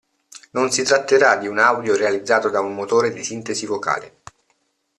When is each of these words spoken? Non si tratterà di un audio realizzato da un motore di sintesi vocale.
Non 0.53 0.71
si 0.71 0.81
tratterà 0.81 1.35
di 1.35 1.45
un 1.45 1.59
audio 1.59 1.95
realizzato 1.95 2.49
da 2.49 2.59
un 2.59 2.73
motore 2.73 3.13
di 3.13 3.23
sintesi 3.23 3.67
vocale. 3.67 4.23